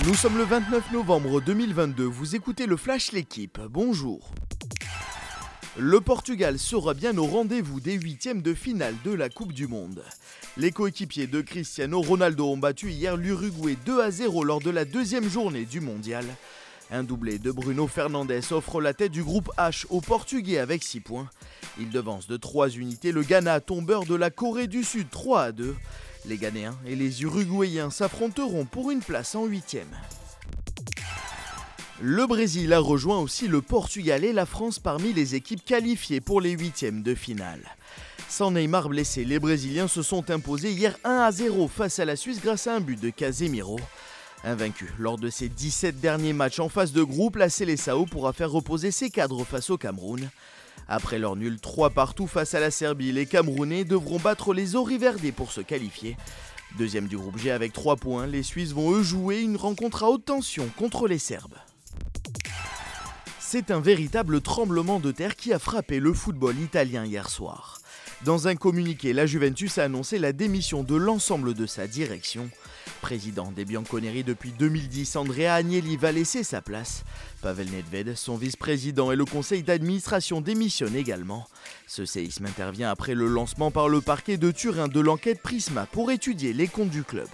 Nous 0.00 0.14
sommes 0.14 0.38
le 0.38 0.44
29 0.44 0.90
novembre 0.92 1.42
2022, 1.42 2.04
vous 2.04 2.34
écoutez 2.34 2.64
le 2.66 2.78
Flash 2.78 3.12
L'équipe, 3.12 3.60
bonjour. 3.68 4.32
Le 5.76 6.00
Portugal 6.00 6.58
sera 6.58 6.94
bien 6.94 7.16
au 7.18 7.26
rendez-vous 7.26 7.78
des 7.78 7.92
huitièmes 7.92 8.40
de 8.40 8.54
finale 8.54 8.94
de 9.04 9.12
la 9.12 9.28
Coupe 9.28 9.52
du 9.52 9.68
Monde. 9.68 10.02
Les 10.56 10.72
coéquipiers 10.72 11.26
de 11.26 11.42
Cristiano 11.42 12.00
Ronaldo 12.00 12.48
ont 12.48 12.56
battu 12.56 12.90
hier 12.90 13.18
l'Uruguay 13.18 13.76
2 13.84 14.00
à 14.00 14.10
0 14.10 14.44
lors 14.44 14.60
de 14.60 14.70
la 14.70 14.86
deuxième 14.86 15.28
journée 15.28 15.66
du 15.66 15.80
mondial. 15.80 16.24
Un 16.90 17.04
doublé 17.04 17.38
de 17.38 17.50
Bruno 17.50 17.86
Fernandes 17.86 18.32
offre 18.50 18.80
la 18.80 18.94
tête 18.94 19.12
du 19.12 19.22
groupe 19.22 19.50
H 19.58 19.84
aux 19.90 20.00
Portugais 20.00 20.58
avec 20.58 20.82
6 20.82 21.00
points. 21.00 21.28
Il 21.78 21.90
devance 21.90 22.26
de 22.26 22.38
3 22.38 22.70
unités 22.70 23.12
le 23.12 23.22
Ghana 23.22 23.60
tombeur 23.60 24.04
de 24.04 24.14
la 24.14 24.30
Corée 24.30 24.68
du 24.68 24.84
Sud 24.84 25.10
3 25.10 25.42
à 25.42 25.52
2. 25.52 25.76
Les 26.24 26.38
Ghanéens 26.38 26.76
et 26.86 26.94
les 26.94 27.22
Uruguayens 27.22 27.90
s'affronteront 27.90 28.64
pour 28.64 28.90
une 28.90 29.00
place 29.00 29.34
en 29.34 29.44
huitième. 29.44 29.90
Le 32.00 32.26
Brésil 32.26 32.72
a 32.72 32.78
rejoint 32.78 33.18
aussi 33.18 33.48
le 33.48 33.60
Portugal 33.60 34.24
et 34.24 34.32
la 34.32 34.46
France 34.46 34.78
parmi 34.78 35.12
les 35.12 35.34
équipes 35.34 35.64
qualifiées 35.64 36.20
pour 36.20 36.40
les 36.40 36.52
huitièmes 36.52 37.02
de 37.02 37.14
finale. 37.14 37.60
Sans 38.28 38.52
Neymar 38.52 38.88
blessé, 38.88 39.24
les 39.24 39.38
Brésiliens 39.38 39.88
se 39.88 40.02
sont 40.02 40.30
imposés 40.30 40.72
hier 40.72 40.96
1 41.04 41.10
à 41.10 41.32
0 41.32 41.68
face 41.68 41.98
à 41.98 42.04
la 42.04 42.16
Suisse 42.16 42.40
grâce 42.40 42.66
à 42.66 42.76
un 42.76 42.80
but 42.80 43.00
de 43.00 43.10
Casemiro. 43.10 43.78
Invaincu 44.44 44.90
lors 44.98 45.18
de 45.18 45.30
ses 45.30 45.48
17 45.48 46.00
derniers 46.00 46.32
matchs 46.32 46.58
en 46.58 46.68
phase 46.68 46.92
de 46.92 47.02
groupe, 47.02 47.36
la 47.36 47.48
Seleção 47.48 48.06
pourra 48.06 48.32
faire 48.32 48.50
reposer 48.50 48.90
ses 48.90 49.08
cadres 49.08 49.44
face 49.44 49.70
au 49.70 49.78
Cameroun. 49.78 50.30
Après 50.88 51.20
leur 51.20 51.36
nul 51.36 51.60
3 51.60 51.90
partout 51.90 52.26
face 52.26 52.54
à 52.54 52.60
la 52.60 52.72
Serbie, 52.72 53.12
les 53.12 53.26
Camerounais 53.26 53.84
devront 53.84 54.18
battre 54.18 54.52
les 54.52 54.74
Oriverdés 54.74 55.30
pour 55.30 55.52
se 55.52 55.60
qualifier. 55.60 56.16
Deuxième 56.76 57.06
du 57.06 57.16
groupe 57.16 57.38
G 57.38 57.52
avec 57.52 57.72
3 57.72 57.96
points, 57.96 58.26
les 58.26 58.42
Suisses 58.42 58.72
vont 58.72 58.92
eux 58.92 59.02
jouer 59.02 59.40
une 59.40 59.56
rencontre 59.56 60.02
à 60.02 60.10
haute 60.10 60.24
tension 60.24 60.68
contre 60.76 61.06
les 61.06 61.18
Serbes. 61.18 61.54
C'est 63.38 63.70
un 63.70 63.80
véritable 63.80 64.40
tremblement 64.40 64.98
de 64.98 65.12
terre 65.12 65.36
qui 65.36 65.52
a 65.52 65.58
frappé 65.58 66.00
le 66.00 66.14
football 66.14 66.58
italien 66.58 67.04
hier 67.04 67.28
soir. 67.28 67.80
Dans 68.24 68.46
un 68.46 68.54
communiqué, 68.54 69.12
la 69.12 69.26
Juventus 69.26 69.78
a 69.78 69.84
annoncé 69.84 70.16
la 70.16 70.32
démission 70.32 70.84
de 70.84 70.94
l'ensemble 70.94 71.54
de 71.54 71.66
sa 71.66 71.88
direction. 71.88 72.48
Président 73.00 73.50
des 73.50 73.64
Bianconeri 73.64 74.22
depuis 74.22 74.52
2010, 74.56 75.16
Andrea 75.16 75.54
Agnelli 75.54 75.96
va 75.96 76.12
laisser 76.12 76.44
sa 76.44 76.62
place. 76.62 77.02
Pavel 77.40 77.68
Nedved, 77.72 78.14
son 78.14 78.36
vice-président 78.36 79.10
et 79.10 79.16
le 79.16 79.24
conseil 79.24 79.64
d'administration 79.64 80.40
démissionnent 80.40 80.94
également. 80.94 81.48
Ce 81.88 82.04
séisme 82.04 82.46
intervient 82.46 82.92
après 82.92 83.16
le 83.16 83.26
lancement 83.26 83.72
par 83.72 83.88
le 83.88 84.00
parquet 84.00 84.36
de 84.36 84.52
Turin 84.52 84.86
de 84.86 85.00
l'enquête 85.00 85.42
Prisma 85.42 85.86
pour 85.86 86.12
étudier 86.12 86.52
les 86.52 86.68
comptes 86.68 86.90
du 86.90 87.02
club. 87.02 87.28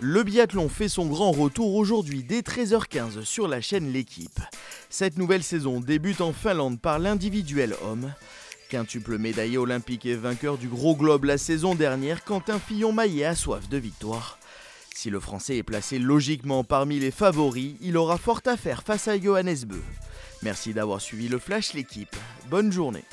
Le 0.00 0.22
biathlon 0.22 0.68
fait 0.68 0.90
son 0.90 1.06
grand 1.06 1.32
retour 1.32 1.74
aujourd'hui 1.76 2.24
dès 2.24 2.40
13h15 2.40 3.24
sur 3.24 3.48
la 3.48 3.62
chaîne 3.62 3.90
L'équipe. 3.90 4.38
Cette 4.90 5.16
nouvelle 5.16 5.42
saison 5.42 5.80
débute 5.80 6.20
en 6.20 6.34
Finlande 6.34 6.78
par 6.78 6.98
l'individuel 6.98 7.74
homme. 7.82 8.12
Quintuple 8.68 9.16
médaillé 9.18 9.56
olympique 9.56 10.04
et 10.04 10.14
vainqueur 10.14 10.58
du 10.58 10.68
Gros 10.68 10.94
Globe 10.94 11.24
la 11.24 11.38
saison 11.38 11.74
dernière, 11.74 12.22
Quentin 12.24 12.58
Fillon-Maillet 12.58 13.24
a 13.24 13.34
soif 13.34 13.68
de 13.68 13.78
victoire. 13.78 14.38
Si 14.94 15.10
le 15.10 15.20
Français 15.20 15.56
est 15.56 15.62
placé 15.62 15.98
logiquement 15.98 16.64
parmi 16.64 16.98
les 16.98 17.10
favoris, 17.10 17.76
il 17.80 17.96
aura 17.96 18.18
fort 18.18 18.42
à 18.46 18.56
faire 18.56 18.82
face 18.82 19.08
à 19.08 19.18
Johannes 19.18 19.64
Beu. 19.66 19.82
Merci 20.42 20.74
d'avoir 20.74 21.00
suivi 21.00 21.28
le 21.28 21.38
Flash 21.38 21.72
l'équipe. 21.72 22.14
Bonne 22.50 22.70
journée. 22.70 23.04